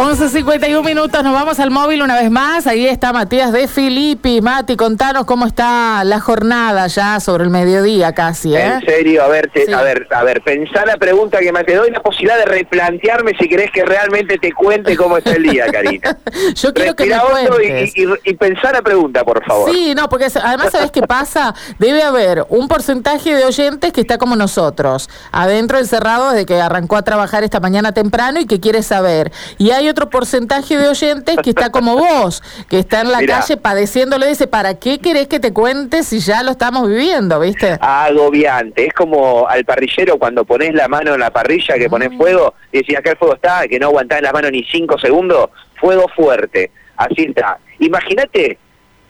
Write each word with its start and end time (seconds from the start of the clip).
11.51 0.00 0.82
minutos, 0.82 1.22
nos 1.22 1.34
vamos 1.34 1.60
al 1.60 1.70
móvil 1.70 2.00
una 2.00 2.18
vez 2.18 2.30
más. 2.30 2.66
Ahí 2.66 2.86
está 2.86 3.12
Matías 3.12 3.52
de 3.52 3.68
Filippi. 3.68 4.40
Mati, 4.40 4.74
contanos 4.74 5.26
cómo 5.26 5.44
está 5.44 6.02
la 6.04 6.20
jornada 6.20 6.86
ya 6.86 7.20
sobre 7.20 7.44
el 7.44 7.50
mediodía 7.50 8.14
casi. 8.14 8.56
¿eh? 8.56 8.64
En 8.64 8.80
serio, 8.80 9.22
a 9.22 9.28
ver, 9.28 9.50
a 9.76 9.82
ver, 9.82 10.08
a 10.10 10.24
ver, 10.24 10.40
pensá 10.40 10.86
la 10.86 10.96
pregunta 10.96 11.40
que 11.40 11.52
me 11.52 11.62
te 11.64 11.74
doy 11.74 11.90
la 11.90 12.00
posibilidad 12.00 12.38
de 12.38 12.46
replantearme 12.46 13.32
si 13.38 13.46
querés 13.46 13.70
que 13.72 13.84
realmente 13.84 14.38
te 14.38 14.52
cuente 14.52 14.96
cómo 14.96 15.18
está 15.18 15.32
el 15.32 15.42
día, 15.42 15.66
Karina. 15.70 16.16
Yo 16.54 16.72
quiero 16.72 16.96
que 16.96 17.04
me 17.04 17.18
cuentes. 17.18 17.92
Y, 17.94 18.06
y, 18.24 18.34
pensá 18.36 18.72
la 18.72 18.80
pregunta, 18.80 19.22
por 19.22 19.44
favor. 19.44 19.70
Sí, 19.70 19.94
no, 19.94 20.08
porque 20.08 20.28
además, 20.42 20.70
¿sabés 20.72 20.92
qué 20.92 21.02
pasa? 21.02 21.54
Debe 21.78 22.02
haber 22.02 22.46
un 22.48 22.68
porcentaje 22.68 23.34
de 23.34 23.44
oyentes 23.44 23.92
que 23.92 24.00
está 24.00 24.16
como 24.16 24.34
nosotros, 24.34 25.10
adentro 25.30 25.76
encerrado 25.76 26.30
desde 26.30 26.46
que 26.46 26.58
arrancó 26.58 26.96
a 26.96 27.02
trabajar 27.02 27.44
esta 27.44 27.60
mañana 27.60 27.92
temprano 27.92 28.40
y 28.40 28.46
que 28.46 28.60
quiere 28.60 28.82
saber. 28.82 29.30
Y 29.58 29.72
hay 29.72 29.89
otro 29.90 30.10
porcentaje 30.10 30.76
de 30.76 30.88
oyentes 30.88 31.36
que 31.42 31.50
está 31.50 31.70
como 31.70 31.96
vos, 31.96 32.42
que 32.68 32.78
está 32.78 33.00
en 33.00 33.12
la 33.12 33.24
calle 33.24 33.56
padeciéndolo 33.56 34.26
dice, 34.26 34.46
¿para 34.46 34.74
qué 34.74 34.98
querés 34.98 35.28
que 35.28 35.40
te 35.40 35.52
cuente 35.52 36.02
si 36.02 36.20
ya 36.20 36.42
lo 36.42 36.52
estamos 36.52 36.88
viviendo, 36.88 37.40
viste? 37.40 37.78
Agobiante, 37.80 38.86
es 38.86 38.92
como 38.94 39.48
al 39.48 39.64
parrillero 39.64 40.18
cuando 40.18 40.44
pones 40.44 40.74
la 40.74 40.88
mano 40.88 41.14
en 41.14 41.20
la 41.20 41.30
parrilla, 41.30 41.74
que 41.76 41.88
pones 41.88 42.10
mm. 42.12 42.16
fuego, 42.16 42.54
y 42.72 42.78
decís, 42.78 42.96
acá 42.96 43.10
el 43.10 43.16
fuego 43.16 43.34
está, 43.34 43.66
que 43.68 43.78
no 43.78 43.86
aguantás 43.86 44.18
en 44.18 44.24
la 44.24 44.32
mano 44.32 44.50
ni 44.50 44.64
cinco 44.64 44.98
segundos, 44.98 45.50
fuego 45.80 46.06
fuerte, 46.14 46.70
así 46.96 47.22
está. 47.22 47.58
Imagínate 47.78 48.58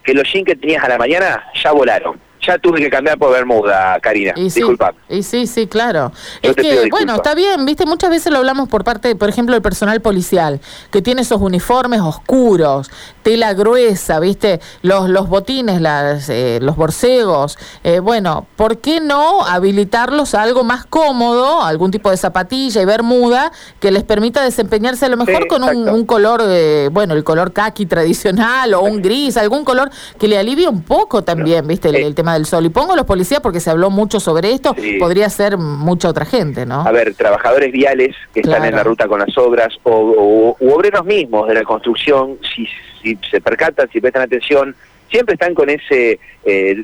que 0.03 0.15
los 0.15 0.31
jeans 0.33 0.47
que 0.47 0.57
tenías 0.57 0.83
a 0.83 0.89
la 0.89 0.99
mañana 0.99 1.45
ya 1.63 1.73
volaron 1.73 2.30
ya 2.41 2.59
tuve 2.59 2.81
que 2.81 2.91
cambiar 2.91 3.19
por 3.19 3.33
Bermuda, 3.33 3.99
Karina. 4.01 4.33
Y 4.37 4.45
Disculpa. 4.45 4.95
y 5.09 5.23
sí, 5.23 5.47
sí, 5.47 5.67
claro. 5.67 6.13
es 6.43 6.57
que, 6.57 6.89
bueno, 6.91 7.15
está 7.15 7.35
bien, 7.35 7.65
viste, 7.67 7.87
muchas 7.87 8.11
veces 8.11 8.33
lo 8.33 8.39
hablamos 8.39 8.69
por 8.69 8.85
parte, 8.85 9.15
por 9.17 9.29
ejemplo, 9.29 9.55
del 9.55 9.63
personal 9.63 10.01
policial, 10.01 10.61
que 10.91 11.03
tiene 11.03 11.23
esos 11.23 11.41
uniformes 11.41 12.01
oscuros, 12.01 12.91
tela 13.23 13.53
gruesa, 13.53 14.21
viste, 14.21 14.61
los, 14.83 15.09
los 15.09 15.29
botines, 15.29 15.81
las, 15.81 16.29
eh, 16.29 16.59
los 16.63 16.77
borcegos. 16.77 17.59
Eh, 17.85 18.01
bueno, 18.01 18.47
¿por 18.57 18.79
qué 18.79 19.01
no 19.01 19.45
habilitarlos 19.45 20.35
a 20.35 20.43
algo 20.43 20.65
más 20.65 20.87
cómodo, 20.87 21.63
algún 21.63 21.91
tipo 21.91 22.11
de 22.11 22.17
zapatilla 22.17 22.83
y 22.83 22.85
bermuda, 22.85 23.53
que 23.79 23.91
les 23.91 24.05
permita 24.05 24.43
desempeñarse 24.43 25.07
a 25.07 25.09
lo 25.09 25.17
mejor 25.17 25.47
con 25.47 25.63
un, 25.63 26.07
color, 26.07 26.43
eh, 26.45 26.89
bueno, 26.91 27.15
el 27.15 27.25
color 27.25 27.53
kaki 27.53 27.87
tradicional 27.87 28.75
o 28.75 28.81
un 28.81 29.03
gris, 29.03 29.37
algún 29.37 29.65
color 29.65 29.91
que 30.19 30.29
le 30.29 30.39
alivie 30.39 30.69
un 30.69 30.83
poco 30.83 31.23
también, 31.23 31.67
viste, 31.67 31.89
el 31.89 32.15
tema 32.15 32.39
del 32.41 32.47
sol. 32.47 32.67
Y 32.67 32.71
pongo 32.71 32.97
los 32.97 33.05
policías 33.05 33.41
porque 33.41 33.61
se 33.61 33.71
habló 33.71 33.91
mucho 33.91 34.19
sobre 34.19 34.53
esto, 34.53 34.75
podría 34.99 35.29
ser 35.29 35.59
mucha 35.59 36.09
otra 36.09 36.25
gente, 36.25 36.67
¿no? 36.67 36.81
A 36.81 36.91
ver, 36.91 37.15
trabajadores 37.15 37.71
viales 37.71 38.17
que 38.33 38.41
están 38.41 38.65
en 38.65 38.75
la 38.75 38.83
ruta 38.83 39.07
con 39.07 39.21
las 39.21 39.37
obras 39.37 39.79
o, 39.83 40.57
u 40.59 40.71
obreros 40.71 41.05
mismos 41.05 41.49
de 41.49 41.55
la 41.55 41.63
construcción, 41.63 42.39
si, 42.55 42.67
si 43.03 43.19
se 43.31 43.41
percatan, 43.41 43.89
si 43.93 44.01
prestan 44.01 44.23
atención, 44.23 44.75
siempre 45.11 45.35
están 45.35 45.55
con 45.55 45.69
ese 45.69 46.19
eh, 46.45 46.83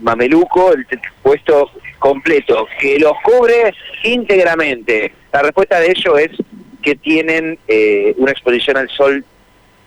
mameluco, 0.00 0.72
el 0.72 0.86
puesto 1.22 1.70
completo, 1.98 2.66
que 2.80 2.98
los 2.98 3.12
cubre 3.24 3.74
íntegramente. 4.04 5.12
La 5.32 5.42
respuesta 5.42 5.80
de 5.80 5.90
ello 5.90 6.18
es 6.18 6.30
que 6.82 6.96
tienen 6.96 7.58
eh, 7.68 8.14
una 8.18 8.32
exposición 8.32 8.76
al 8.76 8.88
sol 8.90 9.24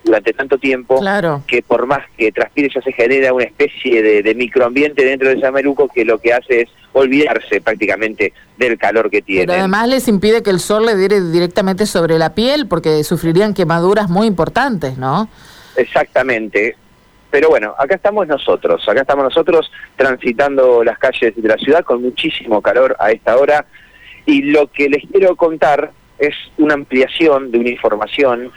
durante 0.06 0.32
tanto 0.32 0.56
tiempo 0.56 1.00
que 1.46 1.62
por 1.62 1.86
más 1.86 2.00
que 2.16 2.30
transpire 2.30 2.70
ya 2.72 2.80
se 2.80 2.92
genera 2.92 3.32
una 3.32 3.44
especie 3.44 4.02
de, 4.22 4.34
microambiente 4.34 5.04
dentro 5.04 5.28
de 5.28 5.34
ese 5.34 5.44
mameluco 5.44 5.88
que 5.88 6.04
lo 6.04 6.18
que 6.18 6.32
hace 6.32 6.62
es 6.62 6.68
olvidarse 6.92 7.60
prácticamente 7.60 8.32
del 8.56 8.78
calor 8.78 9.10
que 9.10 9.20
tiene. 9.20 9.46
Pero 9.46 9.58
además 9.58 9.88
les 9.88 10.08
impide 10.08 10.42
que 10.42 10.50
el 10.50 10.60
sol 10.60 10.86
le 10.86 10.96
diere 10.96 11.20
directamente 11.20 11.86
sobre 11.86 12.18
la 12.18 12.34
piel 12.34 12.68
porque 12.68 13.02
sufrirían 13.04 13.52
quemaduras 13.52 14.08
muy 14.08 14.26
importantes, 14.26 14.96
¿no? 14.96 15.28
Exactamente. 15.76 16.76
Pero 17.30 17.48
bueno, 17.48 17.74
acá 17.76 17.96
estamos 17.96 18.26
nosotros, 18.28 18.88
acá 18.88 19.00
estamos 19.00 19.24
nosotros 19.24 19.70
transitando 19.96 20.84
las 20.84 20.98
calles 20.98 21.34
de 21.36 21.48
la 21.48 21.56
ciudad 21.56 21.84
con 21.84 22.00
muchísimo 22.00 22.62
calor 22.62 22.96
a 23.00 23.10
esta 23.10 23.36
hora 23.36 23.66
y 24.24 24.42
lo 24.42 24.68
que 24.68 24.88
les 24.88 25.02
quiero 25.10 25.34
contar 25.34 25.90
es 26.18 26.34
una 26.56 26.74
ampliación 26.74 27.50
de 27.50 27.58
una 27.58 27.70
información 27.70 28.52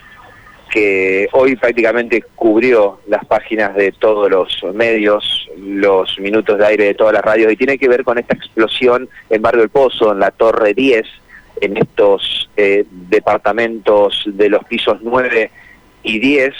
que 0.69 1.27
hoy 1.31 1.55
prácticamente 1.55 2.23
cubrió 2.35 2.99
las 3.07 3.25
páginas 3.25 3.75
de 3.75 3.91
todos 3.91 4.29
los 4.29 4.63
medios, 4.73 5.49
los 5.57 6.19
minutos 6.19 6.57
de 6.57 6.65
aire 6.65 6.85
de 6.85 6.93
todas 6.93 7.13
las 7.13 7.23
radios, 7.23 7.51
y 7.51 7.57
tiene 7.57 7.77
que 7.77 7.87
ver 7.87 8.03
con 8.03 8.17
esta 8.17 8.35
explosión 8.35 9.09
en 9.29 9.41
Barrio 9.41 9.63
El 9.63 9.69
Pozo, 9.69 10.11
en 10.11 10.19
la 10.19 10.31
Torre 10.31 10.73
10, 10.73 11.05
en 11.61 11.77
estos 11.77 12.49
eh, 12.55 12.85
departamentos 12.89 14.23
de 14.25 14.49
los 14.49 14.63
pisos 14.65 14.97
9 15.01 15.51
y 16.03 16.19
10, 16.19 16.53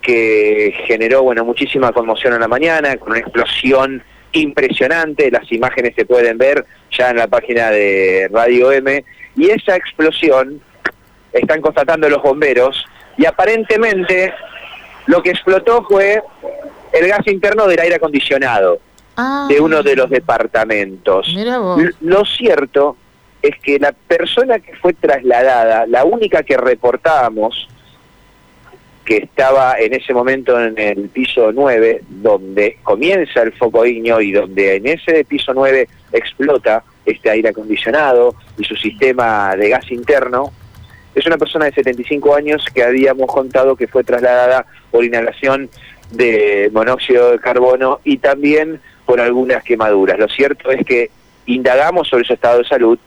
que 0.00 0.74
generó 0.86 1.22
bueno 1.22 1.44
muchísima 1.44 1.92
conmoción 1.92 2.34
en 2.34 2.40
la 2.40 2.48
mañana, 2.48 2.96
con 2.96 3.10
una 3.10 3.20
explosión 3.20 4.02
impresionante, 4.32 5.30
las 5.30 5.50
imágenes 5.52 5.94
se 5.94 6.04
pueden 6.04 6.38
ver 6.38 6.64
ya 6.90 7.10
en 7.10 7.16
la 7.16 7.26
página 7.26 7.70
de 7.70 8.28
Radio 8.32 8.72
M, 8.72 9.04
y 9.36 9.50
esa 9.50 9.76
explosión, 9.76 10.60
están 11.32 11.60
constatando 11.60 12.08
los 12.08 12.22
bomberos, 12.22 12.86
y 13.16 13.24
aparentemente 13.24 14.34
lo 15.06 15.22
que 15.22 15.30
explotó 15.30 15.84
fue 15.84 16.22
el 16.92 17.08
gas 17.08 17.26
interno 17.26 17.66
del 17.66 17.80
aire 17.80 17.96
acondicionado 17.96 18.80
ah. 19.16 19.46
de 19.48 19.60
uno 19.60 19.82
de 19.82 19.96
los 19.96 20.10
departamentos. 20.10 21.34
Lo 22.00 22.24
cierto 22.24 22.96
es 23.42 23.58
que 23.62 23.78
la 23.78 23.92
persona 23.92 24.58
que 24.58 24.74
fue 24.76 24.92
trasladada, 24.94 25.86
la 25.86 26.04
única 26.04 26.42
que 26.42 26.56
reportábamos, 26.56 27.68
que 29.04 29.18
estaba 29.18 29.78
en 29.78 29.94
ese 29.94 30.12
momento 30.12 30.60
en 30.60 30.76
el 30.78 31.08
piso 31.08 31.52
9, 31.52 32.02
donde 32.08 32.78
comienza 32.82 33.42
el 33.42 33.52
foco 33.52 33.86
iño 33.86 34.20
y 34.20 34.32
donde 34.32 34.76
en 34.76 34.88
ese 34.88 35.24
piso 35.24 35.54
9 35.54 35.88
explota 36.12 36.82
este 37.04 37.30
aire 37.30 37.50
acondicionado 37.50 38.34
y 38.58 38.64
su 38.64 38.74
sistema 38.74 39.54
de 39.54 39.68
gas 39.68 39.90
interno, 39.92 40.52
es 41.16 41.26
una 41.26 41.38
persona 41.38 41.64
de 41.64 41.72
75 41.72 42.36
años 42.36 42.62
que 42.72 42.84
habíamos 42.84 43.26
contado 43.32 43.74
que 43.74 43.88
fue 43.88 44.04
trasladada 44.04 44.66
por 44.90 45.02
inhalación 45.02 45.70
de 46.10 46.70
monóxido 46.74 47.32
de 47.32 47.38
carbono 47.38 48.00
y 48.04 48.18
también 48.18 48.80
por 49.06 49.20
algunas 49.20 49.64
quemaduras. 49.64 50.18
Lo 50.18 50.28
cierto 50.28 50.70
es 50.70 50.84
que 50.84 51.10
indagamos 51.46 52.08
sobre 52.08 52.24
su 52.24 52.34
estado 52.34 52.58
de 52.58 52.64
salud 52.64 52.98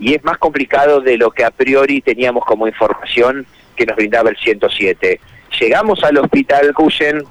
y 0.00 0.14
es 0.14 0.24
más 0.24 0.36
complicado 0.38 1.00
de 1.00 1.16
lo 1.16 1.30
que 1.30 1.44
a 1.44 1.52
priori 1.52 2.00
teníamos 2.00 2.44
como 2.44 2.66
información 2.66 3.46
que 3.76 3.86
nos 3.86 3.94
brindaba 3.94 4.30
el 4.30 4.36
107. 4.36 5.20
Llegamos 5.60 6.02
al 6.02 6.18
hospital 6.18 6.74
Cuyen, 6.74 7.22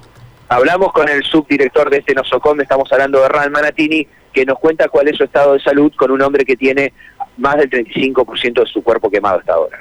hablamos 0.48 0.90
con 0.94 1.06
el 1.10 1.22
subdirector 1.22 1.90
de 1.90 1.98
este 1.98 2.14
nosocom, 2.14 2.58
estamos 2.62 2.90
hablando 2.90 3.20
de 3.20 3.28
Ran 3.28 3.52
Manatini, 3.52 4.06
que 4.32 4.46
nos 4.46 4.58
cuenta 4.58 4.88
cuál 4.88 5.08
es 5.08 5.18
su 5.18 5.24
estado 5.24 5.52
de 5.52 5.60
salud 5.60 5.92
con 5.96 6.10
un 6.10 6.22
hombre 6.22 6.46
que 6.46 6.56
tiene 6.56 6.94
más 7.36 7.56
del 7.56 7.70
35% 7.70 8.60
de 8.60 8.66
su 8.66 8.82
cuerpo 8.82 9.10
quemado 9.10 9.38
hasta 9.38 9.54
ahora. 9.54 9.80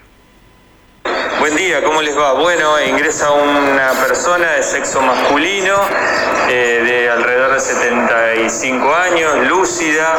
Buen 1.39 1.55
día, 1.55 1.83
¿cómo 1.83 2.03
les 2.03 2.15
va? 2.15 2.33
Bueno, 2.33 2.79
ingresa 2.87 3.31
una 3.31 3.91
persona 4.05 4.51
de 4.51 4.61
sexo 4.61 5.01
masculino 5.01 5.73
eh, 6.47 6.83
de 6.85 7.09
alrededor 7.09 7.53
de 7.53 7.59
75 7.59 8.95
años, 8.95 9.47
lúcida, 9.47 10.17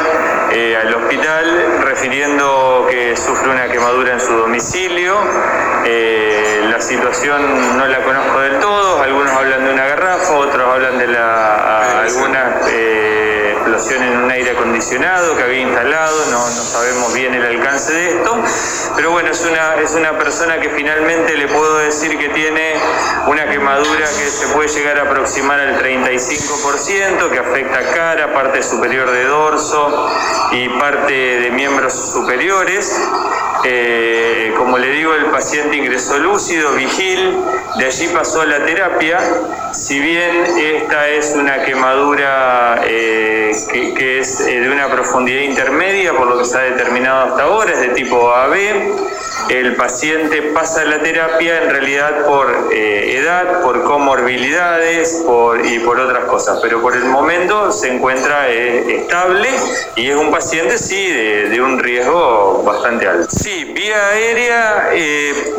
eh, 0.51 0.75
al 0.75 0.93
hospital, 0.93 1.83
refiriendo 1.85 2.87
que 2.89 3.15
sufre 3.15 3.49
una 3.49 3.69
quemadura 3.69 4.13
en 4.13 4.19
su 4.19 4.33
domicilio. 4.33 5.15
Eh, 5.85 6.65
la 6.69 6.81
situación 6.81 7.77
no 7.77 7.87
la 7.87 8.03
conozco 8.03 8.39
del 8.41 8.59
todo, 8.59 9.01
algunos 9.01 9.31
hablan 9.31 9.63
de 9.63 9.73
una 9.73 9.85
garrafa, 9.85 10.33
otros 10.33 10.67
hablan 10.67 10.97
de 10.97 11.07
la, 11.07 12.01
alguna 12.01 12.22
en 13.91 14.17
un 14.17 14.31
aire 14.31 14.51
acondicionado 14.51 15.35
que 15.35 15.43
había 15.43 15.61
instalado, 15.61 16.25
no, 16.31 16.37
no 16.37 16.63
sabemos 16.63 17.13
bien 17.13 17.33
el 17.33 17.43
alcance 17.43 17.93
de 17.93 18.09
esto, 18.09 18.41
pero 18.95 19.11
bueno, 19.11 19.29
es 19.29 19.45
una, 19.45 19.75
es 19.75 19.93
una 19.93 20.17
persona 20.17 20.59
que 20.59 20.69
finalmente 20.69 21.35
le 21.35 21.47
puedo 21.47 21.77
decir 21.79 22.17
que 22.17 22.29
tiene 22.29 22.73
una 23.27 23.49
quemadura 23.49 24.05
que 24.05 24.29
se 24.29 24.47
puede 24.47 24.69
llegar 24.69 24.99
a 24.99 25.03
aproximar 25.03 25.59
al 25.59 25.81
35%, 25.81 27.29
que 27.29 27.39
afecta 27.39 27.93
cara, 27.93 28.33
parte 28.33 28.63
superior 28.63 29.09
de 29.11 29.25
dorso 29.25 30.09
y 30.51 30.69
parte 30.69 31.13
de 31.13 31.51
miembros 31.51 31.93
superiores. 31.93 32.99
Eh, 33.65 34.53
como 34.57 34.77
le 34.77 34.89
digo, 34.89 35.13
el 35.13 35.27
paciente 35.27 35.77
ingresó 35.77 36.17
lúcido, 36.17 36.73
vigil, 36.73 37.37
de 37.77 37.85
allí 37.85 38.07
pasó 38.09 38.41
a 38.41 38.45
la 38.45 38.65
terapia. 38.65 39.19
Si 39.71 39.99
bien 39.99 40.45
esta 40.57 41.07
es 41.07 41.33
una 41.35 41.63
quemadura 41.63 42.81
eh, 42.83 43.22
que, 43.73 44.19
es 44.19 44.39
eh, 44.41 44.59
de 44.59 44.69
una 44.69 44.89
profundidad 44.89 45.41
intermedia, 45.41 46.13
por 46.13 46.27
lo 46.27 46.37
que 46.37 46.45
se 46.45 46.57
ha 46.57 46.61
determinado 46.61 47.31
hasta 47.31 47.43
ahora, 47.43 47.73
es 47.73 47.81
de 47.81 47.89
tipo 47.89 48.31
AB, 48.31 48.53
el 49.49 49.75
paciente 49.75 50.41
pasa 50.53 50.83
la 50.85 50.99
terapia 50.99 51.63
en 51.63 51.69
realidad 51.69 52.25
por 52.25 52.69
edad, 52.71 53.61
por 53.61 53.83
comorbilidades 53.83 55.23
por, 55.25 55.65
y 55.65 55.79
por 55.79 55.99
otras 55.99 56.25
cosas, 56.25 56.59
pero 56.61 56.81
por 56.81 56.95
el 56.95 57.05
momento 57.05 57.71
se 57.71 57.93
encuentra 57.93 58.49
estable 58.49 59.49
y 59.95 60.09
es 60.09 60.15
un 60.15 60.31
paciente, 60.31 60.77
sí, 60.77 61.07
de, 61.07 61.49
de 61.49 61.61
un 61.61 61.79
riesgo 61.79 62.63
bastante 62.63 63.07
altos. 63.07 63.33
Sí, 63.33 63.65
vía 63.65 64.07
aérea, 64.09 64.89
eh, 64.93 65.53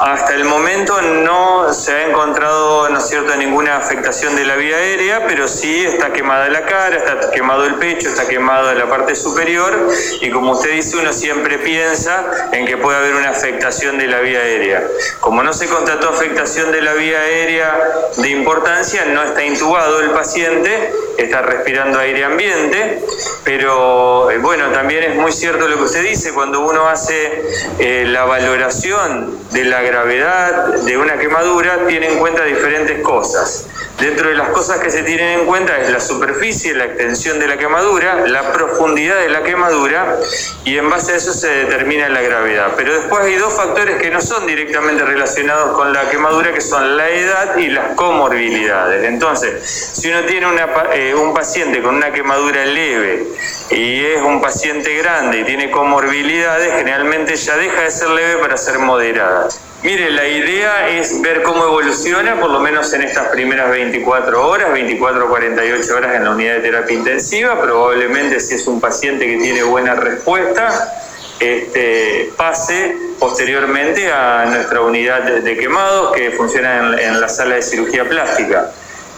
hasta 0.00 0.34
el 0.34 0.44
momento 0.44 1.00
no 1.00 1.72
se 1.72 1.92
ha 1.92 2.08
encontrado, 2.08 2.88
¿no 2.88 2.98
es 2.98 3.08
cierto?, 3.08 3.34
ninguna 3.36 3.76
afectación 3.76 4.36
de 4.36 4.44
la 4.44 4.56
vía 4.56 4.76
aérea, 4.76 5.26
pero 5.26 5.48
sí 5.48 5.84
está 5.84 6.12
quemada 6.12 6.48
la 6.48 6.62
cara, 6.62 6.96
está 6.96 7.30
quemado 7.30 7.64
el 7.64 7.74
pecho, 7.76 8.08
está 8.08 8.26
quemado 8.26 8.72
la 8.74 8.86
parte 8.88 9.14
superior 9.14 9.88
y 10.20 10.30
como 10.30 10.52
usted 10.52 10.72
dice, 10.72 10.96
uno 10.96 11.12
siempre 11.12 11.58
piensa 11.58 12.24
en 12.52 12.66
que 12.66 12.76
puede 12.76 12.98
haber 12.98 13.14
una 13.14 13.27
afectación 13.30 13.98
de 13.98 14.06
la 14.06 14.20
vía 14.20 14.40
aérea. 14.40 14.86
Como 15.20 15.42
no 15.42 15.52
se 15.52 15.66
constató 15.68 16.08
afectación 16.08 16.72
de 16.72 16.82
la 16.82 16.94
vía 16.94 17.20
aérea 17.20 17.78
de 18.16 18.28
importancia, 18.30 19.04
no 19.06 19.22
está 19.22 19.44
intubado 19.44 20.00
el 20.00 20.10
paciente, 20.10 20.92
está 21.16 21.42
respirando 21.42 21.98
aire 21.98 22.24
ambiente, 22.24 23.02
pero 23.44 24.30
eh, 24.30 24.38
bueno, 24.38 24.70
también 24.70 25.04
es 25.04 25.16
muy 25.16 25.32
cierto 25.32 25.68
lo 25.68 25.76
que 25.76 25.82
usted 25.84 26.02
dice, 26.02 26.32
cuando 26.32 26.60
uno 26.60 26.88
hace 26.88 27.42
eh, 27.78 28.04
la 28.06 28.24
valoración 28.24 29.36
de 29.50 29.64
la 29.64 29.82
gravedad 29.82 30.74
de 30.74 30.98
una 30.98 31.18
quemadura, 31.18 31.86
tiene 31.86 32.08
en 32.08 32.18
cuenta 32.18 32.44
diferentes 32.44 33.00
cosas. 33.02 33.66
Dentro 33.98 34.28
de 34.28 34.36
las 34.36 34.50
cosas 34.50 34.78
que 34.78 34.90
se 34.90 35.02
tienen 35.02 35.40
en 35.40 35.46
cuenta 35.46 35.76
es 35.80 35.90
la 35.90 35.98
superficie, 35.98 36.72
la 36.72 36.84
extensión 36.84 37.40
de 37.40 37.48
la 37.48 37.58
quemadura, 37.58 38.26
la 38.28 38.52
profundidad 38.52 39.18
de 39.18 39.28
la 39.28 39.42
quemadura 39.42 40.18
y 40.64 40.78
en 40.78 40.88
base 40.88 41.12
a 41.12 41.16
eso 41.16 41.32
se 41.32 41.48
determina 41.48 42.08
la 42.08 42.22
gravedad. 42.22 42.74
Pero 42.76 42.94
después 42.94 43.17
hay 43.20 43.36
dos 43.36 43.54
factores 43.54 43.96
que 43.96 44.10
no 44.10 44.20
son 44.20 44.46
directamente 44.46 45.04
relacionados 45.04 45.76
con 45.76 45.92
la 45.92 46.08
quemadura, 46.10 46.52
que 46.52 46.60
son 46.60 46.96
la 46.96 47.08
edad 47.08 47.56
y 47.56 47.68
las 47.68 47.94
comorbilidades. 47.94 49.04
Entonces, 49.04 49.90
si 49.94 50.08
uno 50.08 50.22
tiene 50.22 50.46
eh, 50.94 51.14
un 51.14 51.34
paciente 51.34 51.82
con 51.82 51.96
una 51.96 52.12
quemadura 52.12 52.64
leve 52.64 53.26
y 53.70 54.04
es 54.04 54.22
un 54.22 54.40
paciente 54.40 54.94
grande 54.96 55.40
y 55.40 55.44
tiene 55.44 55.70
comorbilidades, 55.70 56.72
generalmente 56.74 57.36
ya 57.36 57.56
deja 57.56 57.82
de 57.82 57.90
ser 57.90 58.10
leve 58.10 58.36
para 58.36 58.56
ser 58.56 58.78
moderada. 58.78 59.48
Mire, 59.82 60.10
la 60.10 60.26
idea 60.26 60.88
es 60.88 61.20
ver 61.22 61.42
cómo 61.42 61.64
evoluciona, 61.64 62.40
por 62.40 62.50
lo 62.50 62.58
menos 62.58 62.92
en 62.94 63.02
estas 63.02 63.28
primeras 63.28 63.70
24 63.70 64.48
horas, 64.48 64.72
24 64.72 65.24
o 65.24 65.28
48 65.28 65.96
horas 65.96 66.16
en 66.16 66.24
la 66.24 66.30
unidad 66.32 66.54
de 66.54 66.60
terapia 66.60 66.96
intensiva. 66.96 67.60
Probablemente 67.60 68.40
si 68.40 68.56
es 68.56 68.66
un 68.66 68.80
paciente 68.80 69.24
que 69.26 69.36
tiene 69.36 69.62
buena 69.62 69.94
respuesta, 69.94 70.92
este, 71.40 72.32
pase 72.36 72.96
posteriormente 73.18 74.10
a 74.12 74.46
nuestra 74.46 74.80
unidad 74.80 75.22
de, 75.22 75.56
quemados 75.56 76.12
que 76.12 76.30
funciona 76.30 77.00
en 77.00 77.20
la 77.20 77.28
sala 77.28 77.56
de 77.56 77.62
cirugía 77.62 78.08
plástica. 78.08 78.70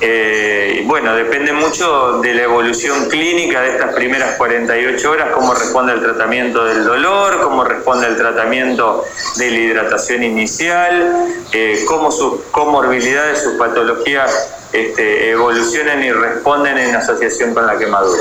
Eh, 0.03 0.83
bueno, 0.87 1.15
depende 1.15 1.53
mucho 1.53 2.21
de 2.23 2.33
la 2.33 2.45
evolución 2.45 3.11
clínica 3.11 3.61
de 3.61 3.73
estas 3.73 3.95
primeras 3.95 4.37
48 4.37 5.11
horas, 5.11 5.29
cómo 5.35 5.53
responde 5.53 5.93
el 5.93 6.01
tratamiento 6.01 6.65
del 6.65 6.85
dolor, 6.85 7.43
cómo 7.43 7.65
responde 7.65 8.07
el 8.07 8.17
tratamiento 8.17 9.05
de 9.37 9.51
la 9.51 9.59
hidratación 9.59 10.23
inicial, 10.23 11.27
eh, 11.53 11.85
cómo 11.87 12.11
sus 12.11 12.41
comorbilidades, 12.51 13.43
sus 13.43 13.55
patologías 13.57 14.55
este, 14.73 15.33
evolucionan 15.33 16.03
y 16.03 16.13
responden 16.13 16.79
en 16.79 16.97
asociación 16.97 17.53
con 17.53 17.67
la 17.67 17.77
quemadura. 17.77 18.21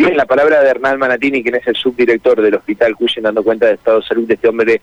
Bien, 0.00 0.16
la 0.16 0.24
palabra 0.24 0.62
de 0.62 0.70
Hernán 0.70 0.98
Manatini, 0.98 1.42
quien 1.42 1.56
es 1.56 1.66
el 1.66 1.76
subdirector 1.76 2.40
del 2.40 2.54
Hospital 2.54 2.96
Cuyen, 2.96 3.22
dando 3.22 3.42
cuenta 3.42 3.66
del 3.66 3.74
estado 3.74 4.00
de 4.00 4.06
salud 4.06 4.26
de 4.26 4.32
este 4.32 4.48
hombre 4.48 4.80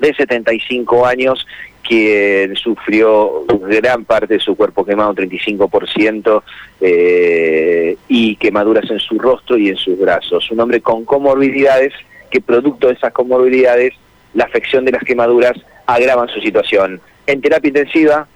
de 0.00 0.12
75 0.12 1.06
años 1.06 1.46
que 1.88 2.52
sufrió 2.56 3.44
gran 3.46 4.04
parte 4.04 4.34
de 4.34 4.40
su 4.40 4.56
cuerpo 4.56 4.84
quemado, 4.84 5.10
un 5.10 5.16
35%, 5.16 6.42
eh, 6.80 7.96
y 8.08 8.34
quemaduras 8.34 8.90
en 8.90 8.98
su 8.98 9.20
rostro 9.20 9.56
y 9.56 9.68
en 9.68 9.76
sus 9.76 9.96
brazos. 9.96 10.50
Un 10.50 10.58
hombre 10.58 10.80
con 10.80 11.04
comorbilidades 11.04 11.94
que 12.28 12.40
producto 12.40 12.88
de 12.88 12.94
esas 12.94 13.12
comorbilidades, 13.12 13.92
la 14.34 14.46
afección 14.46 14.84
de 14.84 14.90
las 14.90 15.04
quemaduras 15.04 15.56
agravan 15.86 16.28
su 16.28 16.40
situación. 16.40 17.00
En 17.24 17.40
terapia 17.40 17.68
intensiva 17.68 18.26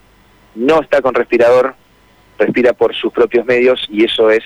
no 0.55 0.81
está 0.81 1.03
con 1.03 1.13
respirador, 1.13 1.75
respira 2.39 2.73
por 2.73 2.95
sus 2.95 3.13
propios 3.13 3.45
medios 3.47 3.85
y 3.91 4.05
eso 4.05 4.31
es 4.31 4.45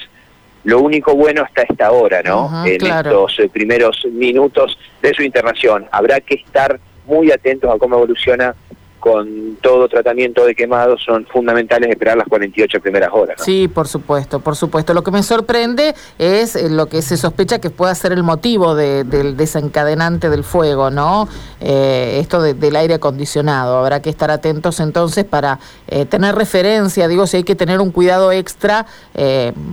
lo 0.69 0.81
único 0.81 1.15
bueno 1.15 1.43
hasta 1.43 1.63
esta 1.63 1.91
hora, 1.93 2.23
¿no? 2.23 2.67
en 2.67 2.85
estos 2.85 3.39
eh, 3.39 3.49
primeros 3.49 4.05
minutos 4.13 4.79
de 5.01 5.15
su 5.15 5.23
internación. 5.23 5.87
Habrá 5.91 6.21
que 6.21 6.35
estar 6.35 6.79
muy 7.07 7.33
atentos 7.33 7.75
a 7.75 7.79
cómo 7.79 7.97
evoluciona 7.97 8.55
con 8.99 9.57
todo 9.61 9.89
tratamiento 9.89 10.45
de 10.45 10.55
quemado 10.55 10.99
son 10.99 11.27
fundamentales 11.27 11.91
esperar 11.91 12.17
las 12.17 12.29
48 12.29 12.81
primeras 12.81 13.11
horas. 13.13 13.43
Sí, 13.43 13.69
por 13.69 13.89
supuesto, 13.89 14.41
por 14.41 14.57
supuesto. 14.57 14.95
Lo 14.95 15.03
que 15.03 15.11
me 15.11 15.23
sorprende 15.23 15.95
es 16.19 16.57
eh, 16.57 16.69
lo 16.71 16.87
que 16.87 17.03
se 17.03 17.17
sospecha 17.17 17.61
que 17.61 17.71
pueda 17.71 17.95
ser 17.95 18.13
el 18.13 18.23
motivo 18.23 18.75
del 18.75 19.37
desencadenante 19.37 20.31
del 20.31 20.45
fuego, 20.45 20.91
¿no? 20.91 21.29
Eh, 21.61 22.19
esto 22.21 22.43
del 22.43 22.77
aire 22.77 22.95
acondicionado. 22.95 23.79
Habrá 23.79 24.03
que 24.03 24.11
estar 24.11 24.31
atentos 24.31 24.81
entonces 24.81 25.25
para 25.25 25.59
eh, 25.89 26.05
tener 26.05 26.35
referencia, 26.35 27.09
digo, 27.09 27.27
si 27.27 27.39
hay 27.39 27.45
que 27.45 27.55
tener 27.55 27.81
un 27.81 27.91
cuidado 27.91 28.33
extra 28.33 28.87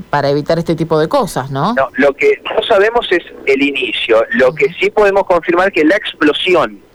para 0.09 0.29
evitar 0.29 0.57
este 0.57 0.75
tipo 0.75 0.99
de 0.99 1.07
cosas, 1.07 1.51
¿no? 1.51 1.73
No, 1.73 1.89
lo 1.97 2.13
que 2.13 2.41
no 2.43 2.63
sabemos 2.63 3.07
es 3.11 3.23
el 3.45 3.61
inicio. 3.61 4.23
Lo 4.31 4.53
que 4.53 4.73
sí 4.79 4.89
podemos 4.89 5.25
confirmar 5.25 5.71
que 5.71 5.83
la 5.83 5.95
explosión 5.95 6.85